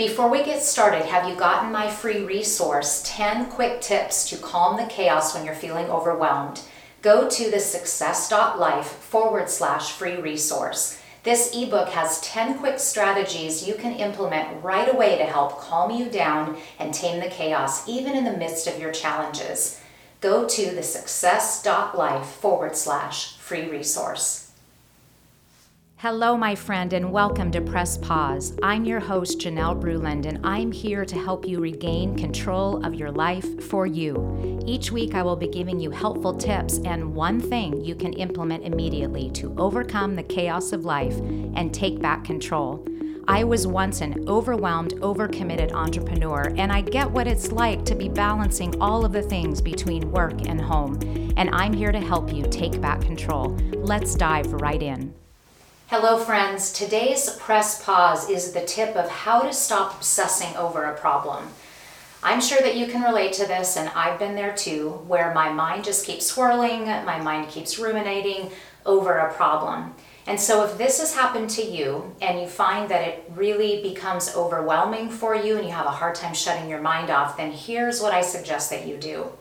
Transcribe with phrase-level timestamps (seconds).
[0.00, 4.78] Before we get started, have you gotten my free resource 10 quick tips to calm
[4.78, 6.62] the chaos when you're feeling overwhelmed?
[7.02, 10.98] Go to the success.life forward slash free resource.
[11.22, 16.08] This ebook has 10 quick strategies you can implement right away to help calm you
[16.08, 19.82] down and tame the chaos, even in the midst of your challenges.
[20.22, 24.49] Go to the success.life forward slash free resource.
[26.02, 28.56] Hello, my friend, and welcome to Press Pause.
[28.62, 33.10] I'm your host, Janelle Bruland, and I'm here to help you regain control of your
[33.10, 34.62] life for you.
[34.64, 38.64] Each week, I will be giving you helpful tips and one thing you can implement
[38.64, 42.82] immediately to overcome the chaos of life and take back control.
[43.28, 48.08] I was once an overwhelmed, overcommitted entrepreneur, and I get what it's like to be
[48.08, 50.98] balancing all of the things between work and home.
[51.36, 53.54] And I'm here to help you take back control.
[53.74, 55.12] Let's dive right in.
[55.92, 56.72] Hello, friends.
[56.72, 61.48] Today's press pause is the tip of how to stop obsessing over a problem.
[62.22, 65.52] I'm sure that you can relate to this, and I've been there too, where my
[65.52, 68.52] mind just keeps swirling, my mind keeps ruminating
[68.86, 69.92] over a problem.
[70.28, 74.36] And so, if this has happened to you and you find that it really becomes
[74.36, 78.00] overwhelming for you and you have a hard time shutting your mind off, then here's
[78.00, 79.32] what I suggest that you do.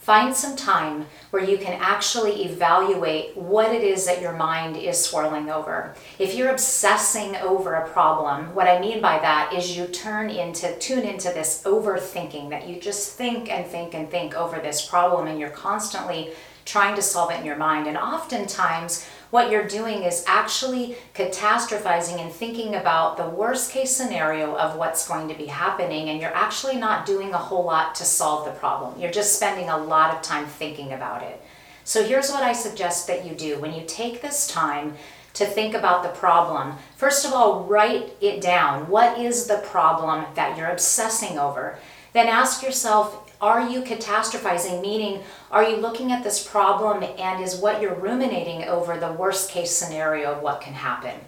[0.00, 4.98] Find some time where you can actually evaluate what it is that your mind is
[4.98, 5.94] swirling over.
[6.18, 10.74] If you're obsessing over a problem, what I mean by that is you turn into,
[10.78, 15.26] tune into this overthinking that you just think and think and think over this problem
[15.26, 16.30] and you're constantly
[16.64, 17.86] trying to solve it in your mind.
[17.86, 24.56] And oftentimes, what you're doing is actually catastrophizing and thinking about the worst case scenario
[24.56, 28.04] of what's going to be happening, and you're actually not doing a whole lot to
[28.04, 29.00] solve the problem.
[29.00, 31.40] You're just spending a lot of time thinking about it.
[31.84, 34.96] So, here's what I suggest that you do when you take this time
[35.34, 36.74] to think about the problem.
[36.96, 38.88] First of all, write it down.
[38.88, 41.78] What is the problem that you're obsessing over?
[42.12, 44.82] Then ask yourself, are you catastrophizing?
[44.82, 49.50] Meaning, are you looking at this problem and is what you're ruminating over the worst
[49.50, 51.20] case scenario of what can happen?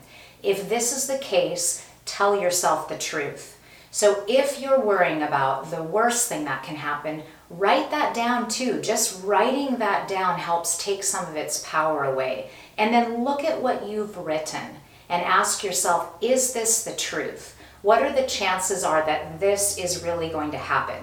[0.43, 3.59] If this is the case, tell yourself the truth.
[3.91, 8.81] So if you're worrying about the worst thing that can happen, write that down too.
[8.81, 12.51] Just writing that down helps take some of its power away.
[12.79, 14.77] And then look at what you've written
[15.09, 17.57] and ask yourself, is this the truth?
[17.83, 21.03] What are the chances are that this is really going to happen?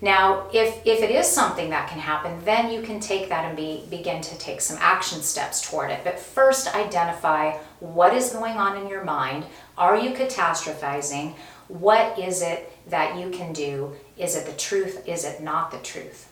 [0.00, 3.56] Now, if, if it is something that can happen, then you can take that and
[3.56, 6.00] be, begin to take some action steps toward it.
[6.02, 9.44] But first, identify what is going on in your mind.
[9.78, 11.34] Are you catastrophizing?
[11.68, 13.92] What is it that you can do?
[14.16, 15.06] Is it the truth?
[15.06, 16.28] Is it not the truth?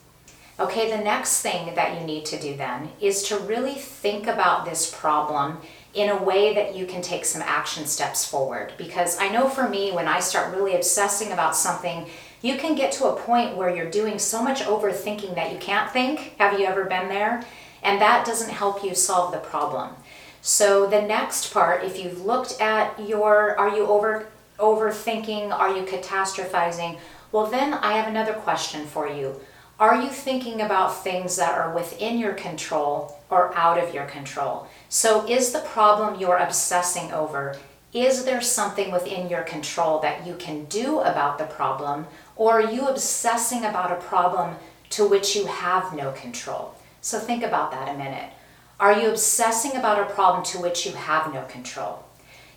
[0.59, 4.65] Okay, the next thing that you need to do then is to really think about
[4.65, 5.59] this problem
[5.93, 8.73] in a way that you can take some action steps forward.
[8.77, 12.07] Because I know for me, when I start really obsessing about something,
[12.41, 15.91] you can get to a point where you're doing so much overthinking that you can't
[15.91, 16.35] think.
[16.37, 17.43] Have you ever been there?
[17.83, 19.93] And that doesn't help you solve the problem.
[20.41, 25.83] So the next part, if you've looked at your are you over overthinking, are you
[25.83, 26.99] catastrophizing?
[27.31, 29.39] Well, then I have another question for you.
[29.79, 34.67] Are you thinking about things that are within your control or out of your control?
[34.89, 37.57] So is the problem you're obsessing over
[37.93, 42.71] is there something within your control that you can do about the problem or are
[42.71, 44.55] you obsessing about a problem
[44.91, 46.73] to which you have no control?
[47.01, 48.31] So think about that a minute.
[48.79, 52.03] Are you obsessing about a problem to which you have no control?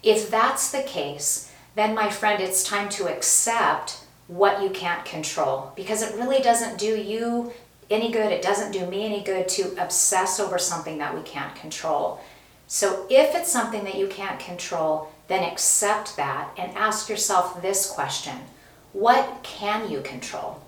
[0.02, 5.72] If that's the case, then my friend, it's time to accept what you can't control
[5.76, 7.52] because it really doesn't do you
[7.90, 8.32] any good.
[8.32, 12.20] It doesn't do me any good to obsess over something that we can't control.
[12.66, 17.90] So if it's something that you can't control, then accept that and ask yourself this
[17.90, 18.36] question
[18.92, 20.62] what can you control?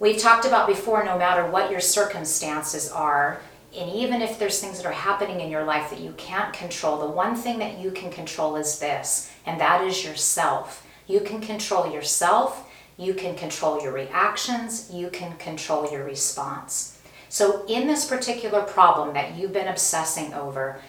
[0.00, 3.40] We've talked about before, no matter what your circumstances are,
[3.78, 6.98] and even if there's things that are happening in your life that you can't control,
[6.98, 10.84] the one thing that you can control is this, and that is yourself.
[11.06, 12.68] You can control yourself,
[13.02, 16.98] you can control your reactions, you can control your response.
[17.28, 20.80] So, in this particular problem that you've been obsessing over,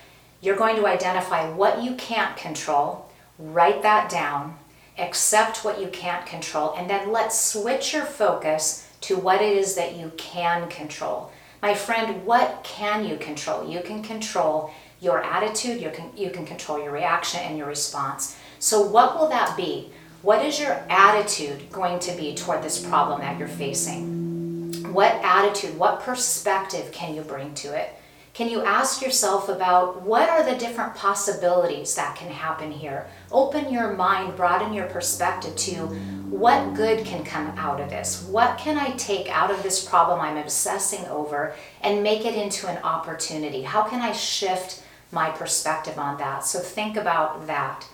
[0.42, 4.58] you're going to identify what you can't control, write that down,
[4.98, 9.76] accept what you can't control, and then let's switch your focus to what it is
[9.76, 11.32] that you can control.
[11.62, 13.70] My friend, what can you control?
[13.70, 18.38] You can control your attitude, you can, you can control your reaction and your response.
[18.60, 19.92] So, what will that be?
[20.24, 24.94] What is your attitude going to be toward this problem that you're facing?
[24.94, 27.90] What attitude, what perspective can you bring to it?
[28.34, 33.06] Can you ask yourself about what are the different possibilities that can happen here?
[33.34, 35.88] Open your mind, broaden your perspective to
[36.30, 38.24] what good can come out of this?
[38.24, 42.68] What can I take out of this problem I'm obsessing over and make it into
[42.70, 43.64] an opportunity?
[43.64, 46.46] How can I shift my perspective on that?
[46.46, 47.86] So think about that.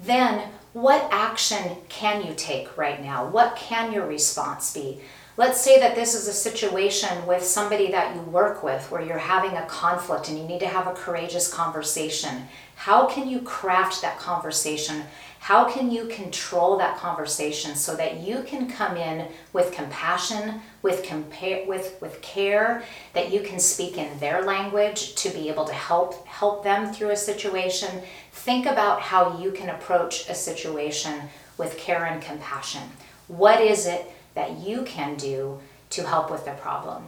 [0.00, 3.26] Then, what action can you take right now?
[3.26, 5.00] What can your response be?
[5.36, 9.16] Let's say that this is a situation with somebody that you work with where you're
[9.16, 12.48] having a conflict and you need to have a courageous conversation.
[12.74, 15.04] How can you craft that conversation?
[15.38, 21.02] How can you control that conversation so that you can come in with compassion, with
[21.02, 22.82] compare with with care,
[23.14, 27.10] that you can speak in their language to be able to help help them through
[27.10, 28.02] a situation?
[28.32, 31.22] Think about how you can approach a situation
[31.58, 32.82] with care and compassion.
[33.28, 35.60] What is it that you can do
[35.92, 37.04] to help with the problem.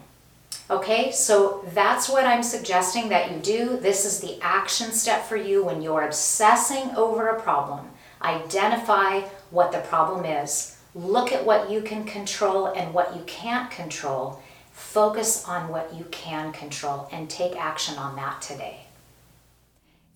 [0.71, 3.77] Okay, so that's what I'm suggesting that you do.
[3.77, 7.87] This is the action step for you when you're obsessing over a problem.
[8.23, 9.21] Identify
[9.51, 14.41] what the problem is, look at what you can control and what you can't control.
[14.73, 18.81] Focus on what you can control and take action on that today.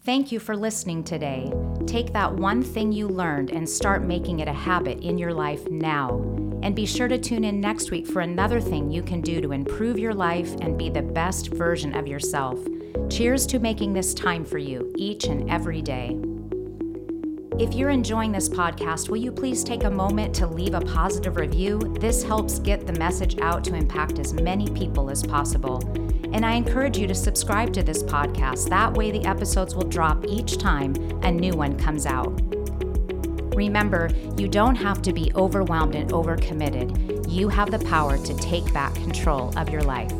[0.04, 1.52] Thank you for listening today.
[1.86, 5.68] Take that one thing you learned and start making it a habit in your life
[5.68, 6.20] now.
[6.62, 9.52] And be sure to tune in next week for another thing you can do to
[9.52, 12.58] improve your life and be the best version of yourself.
[13.10, 16.18] Cheers to making this time for you each and every day.
[17.58, 21.34] If you're enjoying this podcast, will you please take a moment to leave a positive
[21.34, 21.80] review?
[21.98, 25.82] This helps get the message out to impact as many people as possible.
[26.32, 28.68] And I encourage you to subscribe to this podcast.
[28.68, 30.94] That way, the episodes will drop each time
[31.24, 32.30] a new one comes out.
[33.56, 37.28] Remember, you don't have to be overwhelmed and overcommitted.
[37.28, 40.12] You have the power to take back control of your life.